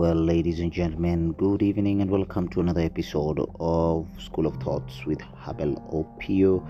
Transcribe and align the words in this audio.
Well, 0.00 0.14
ladies 0.14 0.60
and 0.60 0.72
gentlemen, 0.72 1.32
good 1.32 1.60
evening 1.60 2.00
and 2.00 2.10
welcome 2.10 2.48
to 2.52 2.60
another 2.60 2.80
episode 2.80 3.38
of 3.60 4.06
School 4.18 4.46
of 4.46 4.56
Thoughts 4.56 5.04
with 5.04 5.18
Habel 5.18 5.74
Opio. 5.92 6.66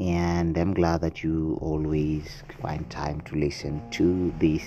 And 0.00 0.56
I'm 0.56 0.72
glad 0.72 1.02
that 1.02 1.22
you 1.22 1.58
always 1.60 2.42
find 2.62 2.88
time 2.88 3.20
to 3.26 3.36
listen 3.36 3.82
to 3.90 4.32
this 4.38 4.64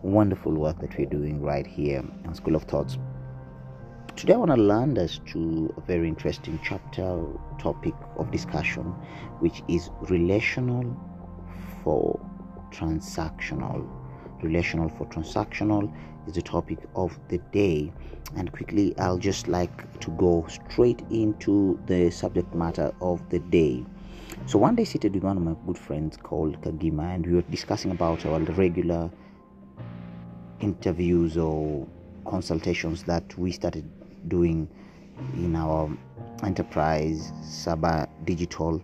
wonderful 0.00 0.54
work 0.54 0.80
that 0.80 0.96
we're 0.96 1.04
doing 1.04 1.42
right 1.42 1.66
here 1.66 2.02
on 2.24 2.34
School 2.34 2.56
of 2.56 2.62
Thoughts. 2.62 2.96
Today, 4.16 4.32
I 4.32 4.36
want 4.38 4.52
to 4.52 4.56
land 4.56 4.98
us 4.98 5.20
to 5.32 5.74
a 5.76 5.80
very 5.82 6.08
interesting 6.08 6.58
chapter 6.64 7.22
topic 7.58 7.92
of 8.16 8.30
discussion, 8.30 8.84
which 9.40 9.62
is 9.68 9.90
relational 10.08 10.96
for 11.84 12.18
transactional 12.70 13.86
relational 14.42 14.88
for 14.88 15.06
transactional 15.06 15.92
is 16.26 16.34
the 16.34 16.42
topic 16.42 16.78
of 16.94 17.18
the 17.28 17.38
day. 17.52 17.92
And 18.36 18.50
quickly 18.50 18.94
i'll 18.98 19.18
just 19.18 19.48
like 19.48 20.00
to 20.00 20.10
go 20.12 20.46
straight 20.48 21.02
into 21.10 21.78
the 21.86 22.10
subject 22.10 22.54
matter 22.54 22.92
of 23.00 23.28
the 23.30 23.38
day. 23.38 23.84
So 24.46 24.58
one 24.58 24.74
day 24.74 24.84
seated 24.84 25.14
with 25.14 25.24
one 25.24 25.36
of 25.36 25.42
my 25.42 25.54
good 25.66 25.78
friends 25.78 26.16
called 26.16 26.60
kagima 26.62 27.14
and 27.14 27.26
we 27.26 27.34
were 27.34 27.42
discussing 27.42 27.90
about 27.90 28.24
our 28.24 28.40
regular 28.40 29.10
interviews 30.60 31.36
or 31.36 31.86
consultations 32.24 33.02
that 33.04 33.36
we 33.36 33.52
started 33.52 33.84
doing 34.28 34.68
in 35.34 35.54
our 35.56 35.90
enterprise 36.42 37.32
saba 37.42 38.08
digital 38.24 38.80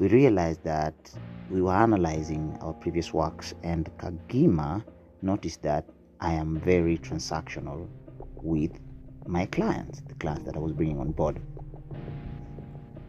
we 0.00 0.08
realized 0.08 0.64
that 0.64 0.94
we 1.50 1.60
were 1.60 1.74
analyzing 1.74 2.56
our 2.62 2.72
previous 2.72 3.12
works, 3.12 3.52
and 3.62 3.90
Kagima 3.98 4.82
noticed 5.20 5.62
that 5.62 5.84
I 6.22 6.32
am 6.32 6.60
very 6.60 6.98
transactional 6.98 7.88
with 8.42 8.78
my 9.26 9.46
clients, 9.46 10.02
the 10.06 10.14
clients 10.14 10.44
that 10.44 10.54
I 10.54 10.58
was 10.58 10.72
bringing 10.72 11.00
on 11.00 11.12
board. 11.12 11.40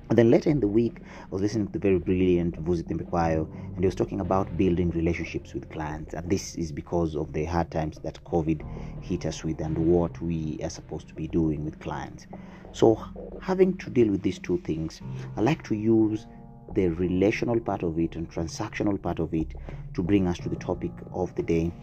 And 0.09 0.17
then 0.17 0.31
later 0.31 0.49
in 0.49 0.61
the 0.61 0.67
week, 0.67 0.99
I 1.01 1.27
was 1.29 1.41
listening 1.41 1.67
to 1.67 1.73
the 1.73 1.79
very 1.79 1.99
brilliant 1.99 2.63
Vusi 2.63 2.83
Thembekwayo, 2.83 3.51
and 3.51 3.79
he 3.79 3.85
was 3.85 3.95
talking 3.95 4.21
about 4.21 4.55
building 4.55 4.91
relationships 4.91 5.53
with 5.53 5.69
clients. 5.69 6.13
And 6.13 6.29
this 6.29 6.55
is 6.55 6.71
because 6.71 7.15
of 7.17 7.33
the 7.33 7.43
hard 7.43 7.69
times 7.69 7.99
that 7.99 8.23
COVID 8.23 9.03
hit 9.03 9.25
us 9.25 9.43
with 9.43 9.59
and 9.59 9.77
what 9.77 10.21
we 10.21 10.59
are 10.63 10.69
supposed 10.69 11.09
to 11.09 11.13
be 11.13 11.27
doing 11.27 11.65
with 11.65 11.81
clients. 11.81 12.27
So, 12.71 12.97
having 13.41 13.77
to 13.79 13.89
deal 13.89 14.09
with 14.09 14.21
these 14.21 14.39
two 14.39 14.59
things, 14.59 15.01
I 15.35 15.41
like 15.41 15.63
to 15.63 15.75
use 15.75 16.27
the 16.75 16.87
relational 16.87 17.59
part 17.59 17.83
of 17.83 17.99
it 17.99 18.15
and 18.15 18.31
transactional 18.31 19.01
part 19.01 19.19
of 19.19 19.33
it 19.33 19.53
to 19.95 20.01
bring 20.01 20.27
us 20.27 20.39
to 20.39 20.49
the 20.49 20.55
topic 20.55 20.91
of 21.11 21.35
the 21.35 21.43
day 21.43 21.73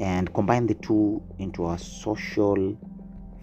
and 0.00 0.32
combine 0.34 0.66
the 0.66 0.74
two 0.74 1.22
into 1.38 1.68
a 1.68 1.78
social 1.78 2.76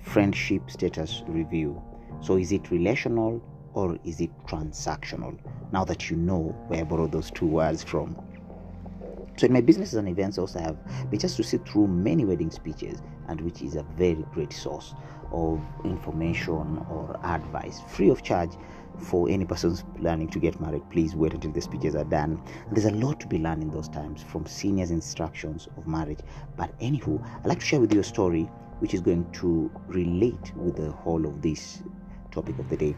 friendship 0.02 0.70
status 0.70 1.24
review. 1.28 1.82
So, 2.22 2.38
is 2.38 2.52
it 2.52 2.72
relational 2.72 3.42
or 3.74 3.98
is 4.04 4.20
it 4.20 4.32
transactional? 4.46 5.38
Now 5.72 5.86
that 5.86 6.10
you 6.10 6.18
know 6.18 6.56
where 6.68 6.82
I 6.82 6.84
borrowed 6.84 7.12
those 7.12 7.32
two 7.32 7.46
words 7.46 7.84
from. 7.84 8.16
So, 9.38 9.46
in 9.46 9.54
my 9.54 9.62
businesses 9.62 9.96
and 9.96 10.10
events, 10.10 10.38
I 10.38 10.42
also 10.42 10.60
have 10.60 11.10
been 11.10 11.20
just 11.20 11.38
to 11.38 11.44
sit 11.44 11.68
through 11.68 11.88
many 11.88 12.26
wedding 12.26 12.52
speeches, 12.52 13.02
and 13.28 13.40
which 13.42 13.62
is 13.62 13.76
a 13.76 13.84
very 13.84 14.26
great 14.34 14.52
source 14.52 14.96
of 15.32 15.62
information 15.86 16.84
or 16.90 17.18
advice 17.24 17.82
free 17.88 18.10
of 18.10 18.24
charge 18.24 18.52
for 18.98 19.30
any 19.30 19.46
persons 19.46 19.84
planning 20.00 20.28
to 20.30 20.40
get 20.40 20.60
married 20.60 20.82
please 20.90 21.16
wait 21.16 21.34
until 21.34 21.52
the 21.52 21.62
speeches 21.62 21.96
are 21.96 22.04
done. 22.04 22.42
There's 22.72 22.86
a 22.86 22.92
lot 22.92 23.20
to 23.22 23.28
be 23.28 23.38
learned 23.38 23.64
in 23.64 23.72
those 23.72 23.90
times 23.90 24.24
from 24.24 24.46
seniors 24.46 24.92
instructions 24.92 25.68
of 25.78 25.88
marriage. 25.88 26.20
But 26.58 26.78
anywho 26.80 27.24
i'd 27.40 27.46
like 27.46 27.60
to 27.60 27.66
share 27.66 27.80
with 27.80 27.94
you 27.94 28.00
a 28.00 28.04
story 28.04 28.44
which 28.80 28.94
is 28.94 29.02
going 29.02 29.30
to 29.34 29.70
relate 29.88 30.56
with 30.56 30.78
the 30.78 30.92
whole 30.92 31.26
of 31.26 31.42
this 31.42 31.84
topic 32.32 32.58
of 32.60 32.70
the 32.70 32.78
day. 32.78 32.96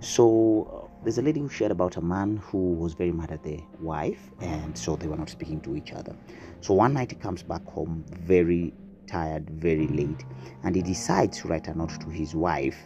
So 0.00 0.84
uh, 0.84 1.02
there's 1.02 1.18
a 1.18 1.22
lady 1.22 1.40
who 1.40 1.48
shared 1.48 1.72
about 1.72 1.96
a 1.96 2.00
man 2.00 2.36
who 2.36 2.74
was 2.74 2.94
very 2.94 3.12
mad 3.12 3.30
at 3.30 3.42
the 3.42 3.60
wife 3.80 4.30
and 4.40 4.76
so 4.76 4.96
they 4.96 5.06
were 5.06 5.16
not 5.16 5.30
speaking 5.30 5.60
to 5.62 5.76
each 5.76 5.92
other. 5.92 6.16
So 6.60 6.74
one 6.74 6.94
night 6.94 7.10
he 7.10 7.16
comes 7.16 7.42
back 7.42 7.64
home 7.66 8.04
very 8.10 8.74
tired 9.06 9.48
very 9.50 9.86
late 9.88 10.24
and 10.62 10.74
he 10.74 10.82
decides 10.82 11.38
to 11.38 11.48
write 11.48 11.68
a 11.68 11.76
note 11.76 12.00
to 12.00 12.08
his 12.08 12.34
wife 12.34 12.76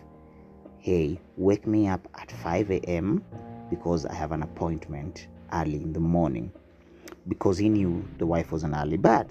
hey, 0.88 1.20
wake 1.36 1.66
me 1.66 1.86
up 1.86 2.08
at 2.18 2.32
5 2.32 2.70
a.m. 2.70 3.22
because 3.68 4.06
I 4.06 4.14
have 4.14 4.32
an 4.32 4.42
appointment 4.42 5.28
early 5.52 5.82
in 5.82 5.92
the 5.92 6.00
morning. 6.00 6.50
Because 7.28 7.58
he 7.58 7.68
knew 7.68 8.08
the 8.16 8.24
wife 8.24 8.52
was 8.52 8.62
an 8.62 8.74
early 8.74 8.96
bird. 8.96 9.26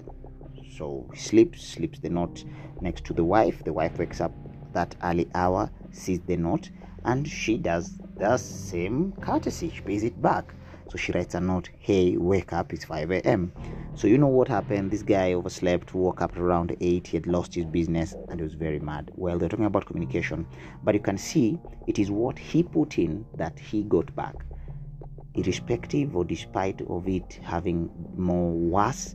So 0.76 1.10
he 1.12 1.18
sleeps, 1.18 1.66
sleeps 1.66 1.98
the 1.98 2.10
note 2.10 2.44
next 2.80 3.04
to 3.06 3.12
the 3.12 3.24
wife. 3.24 3.64
The 3.64 3.72
wife 3.72 3.98
wakes 3.98 4.20
up 4.20 4.32
that 4.72 4.94
early 5.02 5.28
hour, 5.34 5.68
sees 5.90 6.20
the 6.20 6.36
note, 6.36 6.70
and 7.04 7.26
she 7.26 7.56
does 7.56 7.98
the 8.18 8.36
same 8.36 9.14
courtesy. 9.20 9.68
She 9.70 9.80
pays 9.80 10.04
it 10.04 10.22
back. 10.22 10.54
So 10.88 10.96
she 10.96 11.12
writes 11.12 11.34
a 11.34 11.40
note, 11.40 11.68
hey, 11.78 12.16
wake 12.16 12.54
up, 12.54 12.72
it's 12.72 12.86
5 12.86 13.10
a.m. 13.10 13.52
So 13.94 14.06
you 14.06 14.16
know 14.16 14.28
what 14.28 14.48
happened? 14.48 14.90
This 14.90 15.02
guy 15.02 15.34
overslept, 15.34 15.92
woke 15.92 16.22
up 16.22 16.34
around 16.38 16.74
8, 16.80 17.06
he 17.06 17.16
had 17.18 17.26
lost 17.26 17.54
his 17.54 17.66
business, 17.66 18.16
and 18.30 18.40
he 18.40 18.44
was 18.44 18.54
very 18.54 18.78
mad. 18.78 19.10
Well, 19.14 19.38
they're 19.38 19.50
talking 19.50 19.66
about 19.66 19.84
communication, 19.84 20.46
but 20.82 20.94
you 20.94 21.00
can 21.00 21.18
see 21.18 21.58
it 21.86 21.98
is 21.98 22.10
what 22.10 22.38
he 22.38 22.62
put 22.62 22.98
in 22.98 23.26
that 23.36 23.58
he 23.58 23.82
got 23.82 24.14
back. 24.16 24.34
Irrespective 25.34 26.16
or 26.16 26.24
despite 26.24 26.80
of 26.88 27.06
it 27.06 27.38
having 27.42 27.90
more 28.16 28.50
worse 28.50 29.14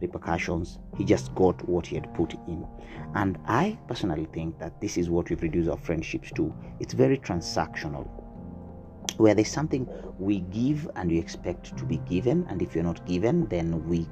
repercussions, 0.00 0.80
he 0.96 1.04
just 1.04 1.32
got 1.36 1.66
what 1.68 1.86
he 1.86 1.94
had 1.94 2.12
put 2.14 2.34
in. 2.48 2.66
And 3.14 3.38
I 3.46 3.78
personally 3.86 4.26
think 4.32 4.58
that 4.58 4.80
this 4.80 4.96
is 4.96 5.08
what 5.08 5.30
we've 5.30 5.42
reduced 5.42 5.70
our 5.70 5.76
friendships 5.76 6.32
to. 6.32 6.52
It's 6.80 6.94
very 6.94 7.16
transactional 7.16 8.08
where 9.16 9.34
there's 9.34 9.50
something 9.50 9.88
we 10.18 10.40
give 10.40 10.88
and 10.96 11.10
we 11.10 11.18
expect 11.18 11.76
to 11.76 11.84
be 11.84 11.98
given, 11.98 12.46
and 12.48 12.62
if 12.62 12.74
you're 12.74 12.84
not 12.84 13.04
given, 13.06 13.46
then 13.46 13.86
we 13.88 14.08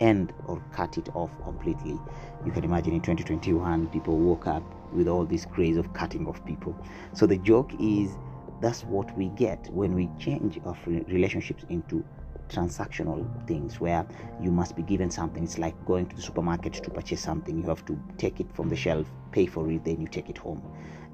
end 0.00 0.32
or 0.46 0.62
cut 0.72 0.98
it 0.98 1.08
off 1.14 1.30
completely. 1.42 1.98
You 2.44 2.52
can 2.52 2.64
imagine 2.64 2.92
in 2.92 3.00
2021, 3.00 3.88
people 3.88 4.16
woke 4.18 4.46
up 4.46 4.62
with 4.92 5.08
all 5.08 5.24
this 5.24 5.44
craze 5.46 5.76
of 5.76 5.92
cutting 5.92 6.26
off 6.26 6.44
people. 6.44 6.76
So 7.12 7.26
the 7.26 7.38
joke 7.38 7.72
is 7.80 8.16
that's 8.60 8.84
what 8.84 9.16
we 9.16 9.28
get 9.28 9.68
when 9.72 9.94
we 9.94 10.08
change 10.18 10.60
our 10.64 10.76
relationships 10.86 11.64
into 11.68 12.04
transactional 12.48 13.26
things 13.46 13.80
where 13.80 14.06
you 14.40 14.50
must 14.50 14.76
be 14.76 14.82
given 14.82 15.10
something. 15.10 15.42
It's 15.42 15.58
like 15.58 15.74
going 15.84 16.06
to 16.06 16.16
the 16.16 16.22
supermarket 16.22 16.74
to 16.74 16.90
purchase 16.90 17.20
something. 17.20 17.58
You 17.58 17.68
have 17.68 17.84
to 17.86 17.98
take 18.18 18.40
it 18.40 18.54
from 18.54 18.68
the 18.68 18.76
shelf, 18.76 19.06
pay 19.32 19.46
for 19.46 19.70
it, 19.70 19.84
then 19.84 20.00
you 20.00 20.06
take 20.06 20.30
it 20.30 20.38
home. 20.38 20.62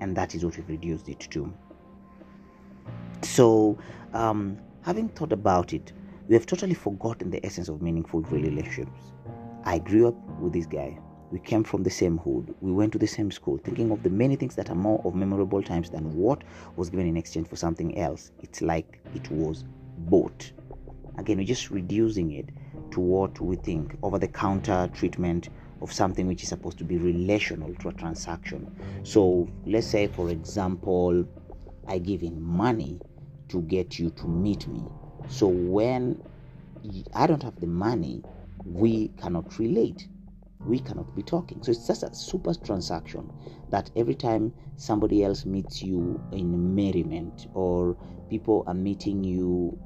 And 0.00 0.16
that 0.16 0.34
is 0.34 0.44
what 0.44 0.56
we've 0.56 0.69
reduced 0.69 1.09
it 1.09 1.21
to. 1.31 1.53
So, 3.25 3.78
um, 4.12 4.59
having 4.83 5.09
thought 5.09 5.33
about 5.33 5.72
it, 5.72 5.93
we 6.28 6.34
have 6.34 6.44
totally 6.44 6.75
forgotten 6.75 7.31
the 7.31 7.44
essence 7.47 7.69
of 7.69 7.81
meaningful 7.81 8.21
relationships. 8.22 9.12
I 9.65 9.78
grew 9.78 10.09
up 10.09 10.15
with 10.41 10.53
this 10.53 10.66
guy. 10.66 10.99
We 11.31 11.38
came 11.38 11.65
from 11.65 11.83
the 11.83 11.91
same 11.91 12.19
hood. 12.19 12.55
We 12.60 12.72
went 12.72 12.93
to 12.93 12.99
the 12.99 13.06
same 13.06 13.31
school, 13.31 13.59
thinking 13.59 13.91
of 13.91 14.03
the 14.03 14.10
many 14.10 14.37
things 14.37 14.55
that 14.56 14.69
are 14.71 14.75
more 14.75 15.00
of 15.05 15.15
memorable 15.15 15.62
times 15.62 15.88
than 15.88 16.15
what 16.15 16.43
was 16.77 16.91
given 16.91 17.06
in 17.06 17.16
exchange 17.16 17.49
for 17.49 17.56
something 17.56 17.97
else. 17.97 18.33
It's 18.43 18.60
like 18.60 19.00
it 19.15 19.31
was 19.31 19.65
bought. 19.99 20.53
Again, 21.16 21.39
we're 21.39 21.47
just 21.47 21.71
reducing 21.71 22.33
it 22.33 22.50
to 22.91 23.00
what 23.00 23.41
we 23.41 23.56
think 23.56 23.97
over 24.03 24.19
the 24.19 24.28
counter 24.28 24.91
treatment 24.93 25.49
of 25.81 25.93
something 25.93 26.27
which 26.27 26.43
is 26.43 26.49
supposed 26.49 26.78
to 26.78 26.84
be 26.84 26.99
relational 26.99 27.75
to 27.77 27.89
a 27.89 27.93
transaction. 27.93 28.71
So, 29.04 29.49
let's 29.65 29.87
say, 29.87 30.09
for 30.09 30.28
example, 30.28 31.25
I 31.87 31.99
give 31.99 32.22
in 32.22 32.41
money 32.41 33.00
to 33.53 33.63
get 33.63 33.99
you 33.99 34.11
to 34.11 34.27
meet 34.27 34.67
me. 34.67 34.83
So 35.29 35.47
when 35.47 36.23
I 37.15 37.27
don't 37.27 37.43
have 37.43 37.61
the 37.61 37.67
money, 37.67 38.22
we 38.65 39.09
cannot 39.21 39.59
relate. 39.59 40.09
We 40.60 40.78
cannot 40.78 41.15
be 41.15 41.22
talking. 41.22 41.63
So 41.63 41.71
it's 41.71 41.87
just 41.87 42.03
a 42.03 42.15
super 42.15 42.54
transaction 42.54 43.31
that 43.71 43.91
every 43.97 44.15
time 44.15 44.53
somebody 44.77 45.22
else 45.22 45.45
meets 45.45 45.83
you 45.83 46.21
in 46.33 46.75
merriment 46.75 47.47
or 47.54 47.97
people 48.31 48.65
are 48.66 48.75
meeting 48.75 49.22
you 49.22 49.78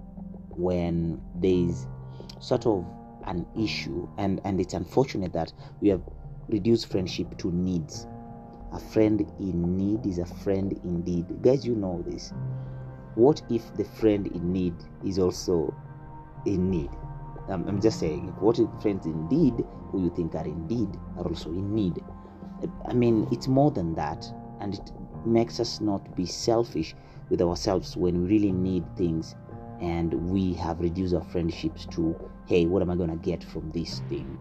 when 0.50 1.20
there's 1.34 1.86
sort 2.40 2.66
of 2.66 2.86
an 3.26 3.44
issue 3.58 4.08
and 4.18 4.40
and 4.44 4.60
it's 4.60 4.74
unfortunate 4.74 5.32
that 5.32 5.52
we 5.80 5.88
have 5.88 6.02
reduced 6.48 6.86
friendship 6.86 7.36
to 7.38 7.50
needs 7.50 8.06
a 8.72 8.78
friend 8.78 9.20
in 9.40 9.76
need 9.76 10.06
is 10.06 10.18
a 10.18 10.26
friend 10.26 10.78
indeed 10.84 11.26
guys 11.42 11.66
you 11.66 11.74
know 11.74 12.04
this 12.06 12.32
what 13.16 13.42
if 13.50 13.74
the 13.74 13.84
friend 13.84 14.28
in 14.28 14.52
need 14.52 14.74
is 15.04 15.18
also 15.18 15.74
in 16.44 16.70
need? 16.70 16.90
Um, 17.48 17.64
I'm 17.66 17.80
just 17.80 17.98
saying, 17.98 18.28
what 18.40 18.58
if 18.58 18.68
friends 18.80 19.06
indeed 19.06 19.54
who 19.90 20.04
you 20.04 20.12
think 20.14 20.34
are 20.34 20.44
indeed 20.44 20.88
are 21.16 21.24
also 21.24 21.50
in 21.50 21.74
need? 21.74 22.02
I 22.86 22.92
mean, 22.92 23.26
it's 23.32 23.48
more 23.48 23.70
than 23.70 23.94
that, 23.94 24.24
and 24.60 24.74
it 24.74 24.92
makes 25.26 25.60
us 25.60 25.80
not 25.80 26.14
be 26.16 26.26
selfish 26.26 26.94
with 27.28 27.40
ourselves 27.42 27.96
when 27.96 28.22
we 28.22 28.28
really 28.28 28.52
need 28.52 28.84
things 28.96 29.34
and 29.80 30.14
we 30.30 30.54
have 30.54 30.80
reduced 30.80 31.14
our 31.14 31.24
friendships 31.24 31.86
to, 31.86 32.16
hey, 32.46 32.66
what 32.66 32.82
am 32.82 32.90
I 32.90 32.96
going 32.96 33.10
to 33.10 33.16
get 33.16 33.44
from 33.44 33.70
this 33.72 34.00
thing? 34.08 34.38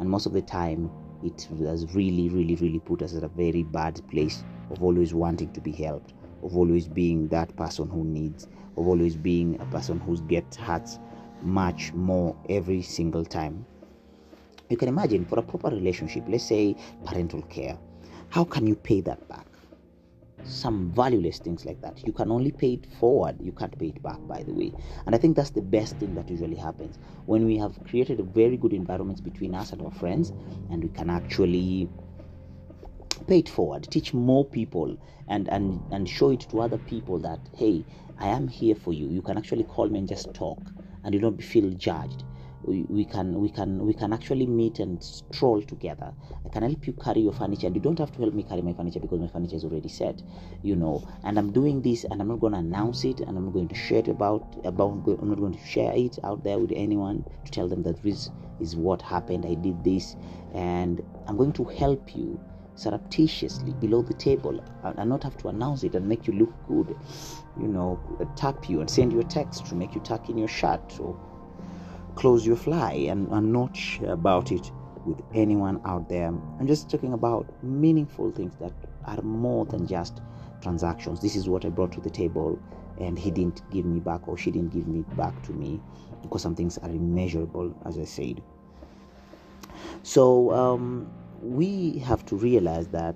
And 0.00 0.08
most 0.10 0.26
of 0.26 0.32
the 0.32 0.42
time, 0.42 0.90
it 1.22 1.48
has 1.60 1.94
really, 1.94 2.28
really, 2.28 2.56
really 2.56 2.80
put 2.80 3.02
us 3.02 3.14
at 3.14 3.22
a 3.22 3.28
very 3.28 3.62
bad 3.62 4.00
place 4.08 4.44
of 4.70 4.82
always 4.82 5.14
wanting 5.14 5.52
to 5.52 5.60
be 5.60 5.72
helped, 5.72 6.14
of 6.42 6.56
always 6.56 6.88
being 6.88 7.28
that 7.28 7.54
person 7.56 7.88
who 7.88 8.04
needs, 8.04 8.46
of 8.76 8.86
always 8.86 9.16
being 9.16 9.60
a 9.60 9.64
person 9.66 9.98
who 10.00 10.16
gets 10.22 10.56
hurt 10.56 10.88
much 11.42 11.92
more 11.92 12.36
every 12.48 12.82
single 12.82 13.24
time. 13.24 13.64
You 14.68 14.76
can 14.76 14.88
imagine 14.88 15.24
for 15.24 15.38
a 15.38 15.42
proper 15.42 15.68
relationship, 15.68 16.24
let's 16.28 16.44
say 16.44 16.76
parental 17.04 17.42
care, 17.42 17.78
how 18.30 18.44
can 18.44 18.66
you 18.66 18.74
pay 18.74 19.00
that 19.02 19.28
back? 19.28 19.46
some 20.46 20.92
valueless 20.92 21.38
things 21.38 21.64
like 21.64 21.80
that. 21.80 22.06
You 22.06 22.12
can 22.12 22.30
only 22.30 22.52
pay 22.52 22.74
it 22.74 22.86
forward, 22.98 23.36
you 23.40 23.52
can't 23.52 23.76
pay 23.78 23.88
it 23.88 24.02
back, 24.02 24.18
by 24.26 24.42
the 24.42 24.52
way. 24.52 24.72
And 25.06 25.14
I 25.14 25.18
think 25.18 25.36
that's 25.36 25.50
the 25.50 25.62
best 25.62 25.98
thing 25.98 26.14
that 26.14 26.28
usually 26.30 26.56
happens 26.56 26.98
when 27.26 27.44
we 27.46 27.56
have 27.58 27.82
created 27.84 28.20
a 28.20 28.22
very 28.22 28.56
good 28.56 28.72
environment 28.72 29.22
between 29.24 29.54
us 29.54 29.72
and 29.72 29.82
our 29.82 29.90
friends, 29.90 30.32
and 30.70 30.82
we 30.82 30.88
can 30.90 31.10
actually 31.10 31.88
pay 33.26 33.38
it 33.38 33.48
forward, 33.48 33.88
teach 33.90 34.14
more 34.14 34.44
people, 34.44 34.96
and 35.28 35.48
and 35.48 35.80
and 35.92 36.08
show 36.08 36.30
it 36.30 36.40
to 36.50 36.60
other 36.60 36.78
people 36.78 37.18
that 37.20 37.40
hey, 37.56 37.84
I 38.18 38.28
am 38.28 38.48
here 38.48 38.74
for 38.74 38.92
you. 38.92 39.08
You 39.08 39.22
can 39.22 39.38
actually 39.38 39.64
call 39.64 39.88
me 39.88 39.98
and 39.98 40.08
just 40.08 40.32
talk, 40.34 40.60
and 41.04 41.14
you 41.14 41.20
don't 41.20 41.42
feel 41.42 41.70
judged. 41.70 42.24
We, 42.62 42.84
we 42.88 43.04
can 43.04 43.40
we 43.40 43.48
can 43.50 43.84
we 43.86 43.94
can 43.94 44.12
actually 44.12 44.46
meet 44.46 44.80
and 44.80 45.02
stroll 45.02 45.62
together. 45.62 46.12
I 46.44 46.48
can 46.48 46.62
help 46.62 46.86
you 46.86 46.94
carry 46.94 47.20
your 47.20 47.32
furniture 47.32 47.66
and 47.66 47.76
you 47.76 47.82
don't 47.82 47.98
have 47.98 48.10
to 48.12 48.18
help 48.20 48.34
me 48.34 48.42
carry 48.42 48.62
my 48.62 48.72
furniture 48.72 48.98
because 49.00 49.20
my 49.20 49.28
furniture 49.28 49.56
is 49.56 49.64
already 49.64 49.88
set 49.88 50.22
you 50.62 50.74
know. 50.76 51.06
And 51.24 51.38
i'm 51.38 51.52
doing 51.52 51.82
this 51.82 52.04
and 52.04 52.20
i'm 52.20 52.28
not 52.28 52.40
going 52.40 52.52
to 52.54 52.58
announce 52.58 53.04
it 53.04 53.20
and 53.20 53.36
i'm 53.36 53.44
not 53.44 53.52
going 53.52 53.68
to 53.68 53.74
share 53.74 53.98
it 53.98 54.08
about 54.08 54.42
about 54.64 55.04
i'm 55.20 55.28
not 55.28 55.38
going 55.38 55.52
to 55.52 55.64
share 55.66 55.92
it 55.94 56.18
out 56.24 56.42
there 56.44 56.58
with 56.58 56.72
anyone 56.74 57.24
to 57.44 57.50
tell 57.50 57.68
them 57.68 57.82
that 57.84 58.02
this 58.02 58.30
is 58.60 58.76
what 58.76 59.02
happened 59.02 59.44
i 59.46 59.54
did 59.54 59.82
this 59.84 60.16
and 60.54 61.02
i'm 61.28 61.36
going 61.36 61.52
to 61.52 61.64
help 61.64 62.16
you 62.16 62.40
surreptitiously 62.76 63.72
below 63.74 64.02
the 64.02 64.14
table 64.14 64.62
and 64.84 65.08
not 65.08 65.22
have 65.22 65.36
to 65.38 65.48
announce 65.48 65.82
it 65.82 65.94
and 65.94 66.06
make 66.08 66.26
you 66.26 66.34
look 66.34 66.52
good 66.68 66.96
you 67.60 67.68
know 67.68 67.98
tap 68.36 68.68
you 68.68 68.80
and 68.80 68.88
send 68.88 69.12
you 69.12 69.20
a 69.20 69.24
text 69.24 69.66
to 69.66 69.74
make 69.74 69.94
you 69.94 70.00
tuck 70.02 70.28
in 70.28 70.38
your 70.38 70.48
shirt 70.48 70.98
or 71.00 71.18
close 72.16 72.46
your 72.46 72.56
fly 72.56 72.92
and, 72.92 73.28
and 73.28 73.52
not 73.52 73.76
share 73.76 74.12
about 74.12 74.50
it 74.50 74.70
with 75.06 75.22
anyone 75.34 75.80
out 75.84 76.08
there. 76.08 76.26
I'm 76.26 76.66
just 76.66 76.90
talking 76.90 77.12
about 77.12 77.46
meaningful 77.62 78.32
things 78.32 78.56
that 78.56 78.72
are 79.04 79.22
more 79.22 79.64
than 79.64 79.86
just 79.86 80.20
transactions. 80.60 81.20
This 81.20 81.36
is 81.36 81.48
what 81.48 81.64
I 81.64 81.68
brought 81.68 81.92
to 81.92 82.00
the 82.00 82.10
table, 82.10 82.60
and 82.98 83.18
he 83.18 83.30
didn't 83.30 83.62
give 83.70 83.84
me 83.84 84.00
back, 84.00 84.26
or 84.26 84.36
she 84.36 84.50
didn't 84.50 84.70
give 84.72 84.88
me 84.88 85.04
back 85.16 85.40
to 85.44 85.52
me, 85.52 85.80
because 86.22 86.42
some 86.42 86.56
things 86.56 86.76
are 86.78 86.90
immeasurable, 86.90 87.72
as 87.84 87.98
I 87.98 88.04
said. 88.04 88.42
So 90.02 90.50
um, 90.52 91.12
we 91.46 91.98
have 92.00 92.24
to 92.26 92.36
realize 92.36 92.88
that 92.88 93.14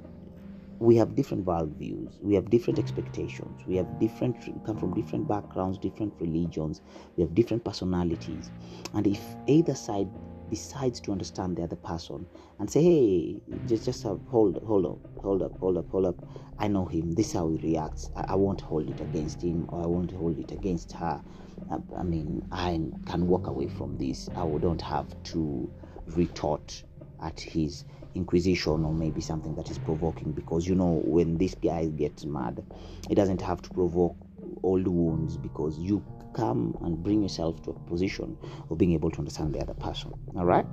we 0.79 0.97
have 0.97 1.15
different 1.17 1.45
worldviews 1.45 2.13
we 2.23 2.35
have 2.35 2.49
different 2.51 2.79
expectations 2.79 3.63
we 3.67 3.77
have 3.77 3.99
different 4.01 4.37
come 4.65 4.77
from 4.79 4.95
different 4.95 5.29
backgrounds 5.29 5.79
different 5.79 6.15
religions 6.21 6.81
we 7.17 7.23
have 7.25 7.35
different 7.35 7.65
personalities. 7.65 8.51
And 8.95 9.07
if 9.07 9.23
either 9.47 9.75
side 9.75 10.09
decides 10.51 11.01
to 11.01 11.13
understand 11.13 11.57
the 11.57 11.65
other 11.65 11.77
person 11.77 12.27
and 12.59 12.71
say 12.71 12.83
hey 12.83 13.43
just 13.67 13.85
just 13.85 14.03
have, 14.05 14.21
hold 14.29 14.63
hold 14.67 14.87
up 14.87 14.99
hold 15.23 15.43
up 15.43 15.59
hold 15.59 15.79
up 15.79 15.91
hold 15.91 16.07
up. 16.07 16.17
I 16.59 16.69
know 16.69 16.87
him. 16.87 17.13
This 17.13 17.29
is 17.29 17.33
how 17.35 17.51
he 17.51 17.59
reacts. 17.59 18.11
I, 18.17 18.27
I 18.31 18.35
won't 18.37 18.61
hold 18.63 18.89
it 18.91 19.01
against 19.01 19.43
him 19.43 19.67
or 19.71 19.83
i 19.83 19.87
won't 19.87 20.13
hold 20.13 20.39
it 20.39 20.53
against 20.53 20.93
her. 20.93 21.23
I, 21.71 21.79
I 21.99 22.03
mean 22.05 22.47
i 22.53 22.81
can 23.07 23.29
walk 23.29 23.49
away 23.49 23.69
from 23.69 23.99
this. 23.99 24.31
I 24.37 24.47
don't 24.61 24.83
have 24.83 25.09
to 25.25 25.71
retort 26.17 26.85
at 27.23 27.41
his 27.41 27.85
inquisition 28.15 28.85
or 28.85 28.93
maybe 28.93 29.21
something 29.21 29.55
that 29.55 29.71
is 29.71 29.79
provoking 29.79 30.33
because 30.33 30.67
you 30.67 30.75
know 30.75 31.01
when 31.05 31.39
this 31.39 31.55
guy 31.55 31.87
gets 31.87 32.25
mad 32.25 32.63
it 33.09 33.15
doesn't 33.15 33.41
have 33.41 33.63
to 33.63 33.71
provoke 33.71 34.17
old 34.63 34.87
wounds 34.87 35.37
because 35.37 35.79
you 35.79 36.05
come 36.35 36.77
and 36.83 37.03
bring 37.03 37.23
yourself 37.23 37.63
to 37.63 37.71
a 37.71 37.81
position 37.89 38.37
of 38.69 38.79
being 38.79 38.93
able 38.93 39.11
to 39.11 39.19
understand 39.19 39.55
the 39.55 39.61
other 39.61 39.75
person 39.75 40.13
all 40.37 40.45
right? 40.45 40.67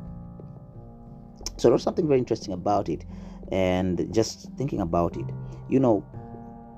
So 1.58 1.70
there's 1.70 1.84
something 1.84 2.08
very 2.08 2.20
interesting 2.20 2.54
about 2.54 2.90
it 2.90 3.06
and 3.52 4.14
just 4.14 4.52
thinking 4.58 4.82
about 4.82 5.16
it 5.18 5.26
you 5.70 5.80
know 5.80 6.06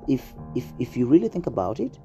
if 0.08 0.34
if 0.56 0.66
if 0.80 0.98
you 0.98 1.06
really 1.06 1.28
think 1.28 1.48
about 1.48 1.80
it 1.80 2.00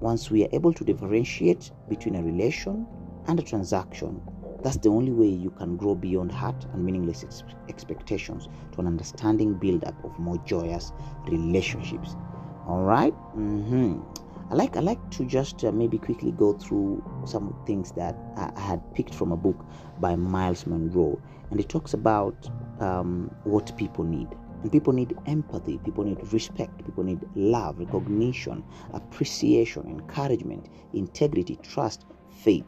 once 0.00 0.30
we 0.30 0.44
are 0.44 0.48
able 0.52 0.72
to 0.72 0.84
differentiate 0.84 1.70
between 1.88 2.16
a 2.16 2.22
relation 2.22 2.86
and 3.26 3.38
a 3.38 3.42
transaction 3.42 4.20
that's 4.64 4.78
the 4.78 4.88
only 4.88 5.12
way 5.12 5.28
you 5.28 5.50
can 5.50 5.76
grow 5.76 5.94
beyond 5.94 6.32
hurt 6.32 6.64
and 6.72 6.84
meaningless 6.84 7.22
ex- 7.22 7.44
expectations 7.68 8.48
to 8.72 8.80
an 8.80 8.86
understanding 8.86 9.54
build 9.54 9.84
up 9.84 9.94
of 10.02 10.18
more 10.18 10.38
joyous 10.38 10.92
relationships. 11.26 12.16
All 12.66 12.82
right? 12.82 13.14
mm-hmm. 13.36 14.00
I 14.50 14.54
like 14.54 14.76
I 14.76 14.80
like 14.80 15.10
to 15.12 15.24
just 15.24 15.64
uh, 15.64 15.72
maybe 15.72 15.98
quickly 15.98 16.30
go 16.32 16.52
through 16.52 17.02
some 17.26 17.54
things 17.66 17.92
that 17.92 18.14
I, 18.36 18.58
had 18.60 18.80
picked 18.94 19.14
from 19.14 19.32
a 19.32 19.36
book 19.36 19.64
by 20.00 20.16
Myles 20.16 20.66
Munroe, 20.66 21.20
and 21.50 21.58
it 21.58 21.68
talks 21.68 21.94
about 21.94 22.48
um, 22.78 23.34
what 23.44 23.76
people 23.76 24.04
need. 24.04 24.28
And 24.62 24.70
people 24.70 24.92
need 24.92 25.16
empathy, 25.26 25.78
people 25.84 26.04
need 26.04 26.18
respect, 26.32 26.84
people 26.84 27.04
need 27.04 27.20
love, 27.34 27.78
recognition, 27.78 28.64
appreciation, 28.92 29.86
encouragement, 29.86 30.68
integrity, 30.92 31.58
trust, 31.62 32.04
faith. 32.30 32.66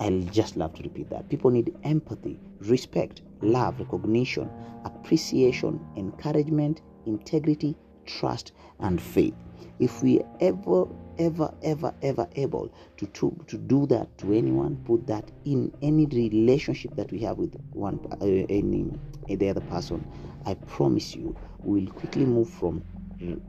I 0.00 0.08
just 0.32 0.56
love 0.56 0.74
to 0.76 0.82
repeat 0.82 1.10
that. 1.10 1.28
People 1.28 1.50
need 1.50 1.76
empathy, 1.84 2.40
respect, 2.60 3.20
love, 3.42 3.78
recognition, 3.78 4.50
appreciation, 4.86 5.78
encouragement, 5.94 6.80
integrity, 7.04 7.76
trust, 8.06 8.52
and 8.78 9.00
faith. 9.00 9.34
If 9.78 10.02
we 10.02 10.22
ever, 10.40 10.86
ever, 11.18 11.52
ever, 11.62 11.94
ever 12.00 12.26
able 12.34 12.72
to, 12.96 13.06
to, 13.06 13.44
to 13.46 13.58
do 13.58 13.86
that 13.86 14.16
to 14.18 14.32
anyone, 14.32 14.76
put 14.86 15.06
that 15.06 15.30
in 15.44 15.70
any 15.82 16.06
relationship 16.06 16.96
that 16.96 17.12
we 17.12 17.18
have 17.20 17.36
with 17.36 17.54
one 17.72 18.00
uh, 18.22 18.24
any 18.24 18.90
the 19.36 19.50
other 19.50 19.60
person, 19.60 20.04
I 20.46 20.54
promise 20.54 21.14
you, 21.14 21.36
we'll 21.58 21.90
quickly 21.92 22.24
move 22.24 22.48
from 22.48 22.82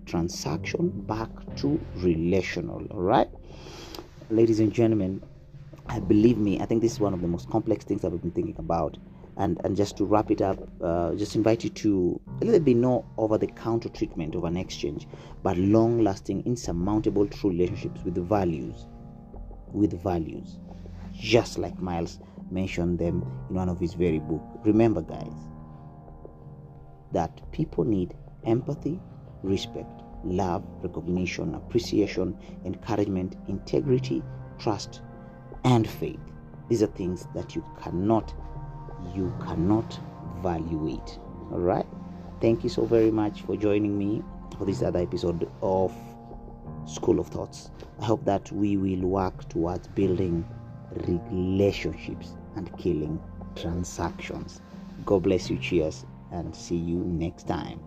transaction 0.06 0.90
back 1.08 1.30
to 1.56 1.80
relational. 1.96 2.86
All 2.92 3.00
right, 3.00 3.30
ladies 4.30 4.60
and 4.60 4.72
gentlemen 4.74 5.22
I 5.92 6.00
believe 6.00 6.38
me, 6.38 6.58
I 6.62 6.66
think 6.66 6.82
this 6.82 6.94
is 6.94 7.00
one 7.02 7.14
of 7.14 7.20
the 7.20 7.28
most 7.28 7.50
complex 7.50 7.84
things 7.84 8.06
I've 8.06 8.22
been 8.22 8.32
thinking 8.32 8.56
about. 8.58 8.98
And, 9.36 9.60
and 9.66 9.76
just 9.76 9.98
to 9.98 10.06
wrap 10.06 10.32
it 10.32 10.42
up, 10.42 10.58
uh, 10.82 11.16
just 11.16 11.36
invite 11.36 11.66
you 11.66 11.70
to 11.70 12.22
a 12.42 12.46
little 12.46 12.62
bit 12.62 12.78
no 12.78 13.06
over 13.18 13.38
the 13.38 13.48
counter 13.48 13.90
treatment 13.90 14.34
of 14.36 14.46
an 14.46 14.56
exchange, 14.56 15.06
but 15.44 15.58
long 15.58 16.02
lasting, 16.02 16.46
insurmountable 16.46 17.28
true 17.28 17.50
relationships 17.50 18.04
with 18.06 18.16
values. 18.26 18.88
With 19.74 20.02
values. 20.02 20.60
Just 21.14 21.58
like 21.58 21.78
Myles 21.82 22.20
mentioned 22.52 22.98
them 22.98 23.26
in 23.50 23.56
one 23.56 23.68
of 23.68 23.78
his 23.78 23.94
very 23.94 24.20
book. 24.20 24.42
Remember, 24.64 25.02
guys, 25.02 25.34
that 27.12 27.52
people 27.52 27.84
need 27.84 28.14
empathy, 28.46 28.98
respect, 29.44 30.04
love, 30.24 30.64
recognition, 30.84 31.54
appreciation, 31.56 32.38
encouragement, 32.64 33.36
integrity, 33.50 34.24
trust, 34.58 35.02
and 35.64 35.90
faith. 35.90 36.20
These 36.70 36.84
are 36.84 36.88
things 36.88 37.28
that 37.36 37.56
you 37.56 37.64
cannot, 37.82 38.34
you 39.16 39.34
cannot 39.44 40.00
valuate. 40.42 41.20
All 41.52 41.60
right. 41.60 41.86
Thank 42.40 42.64
you 42.64 42.70
so 42.70 42.86
very 42.86 43.12
much 43.12 43.42
for 43.42 43.56
joining 43.56 43.98
me 43.98 44.24
for 44.58 44.66
this 44.66 44.82
other 44.82 45.00
episode 45.00 45.50
of 45.62 45.94
School 46.86 47.20
of 47.20 47.28
Thoughts. 47.28 47.72
I 48.00 48.06
hope 48.06 48.26
that 48.26 48.52
we 48.52 48.78
will 48.78 49.08
work 49.08 49.48
towards 49.50 49.88
building 49.88 50.48
relationships 51.06 52.36
and 52.56 52.76
killing 52.78 53.22
transactions. 53.56 54.62
God 55.06 55.24
bless 55.24 55.50
you. 55.50 55.58
Cheers 55.58 56.06
and 56.32 56.56
see 56.56 56.76
you 56.76 56.98
next 56.98 57.48
time. 57.48 57.80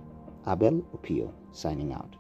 Abel 0.47 0.83
Opio 0.95 1.33
signing 1.52 1.93
out. 1.93 2.16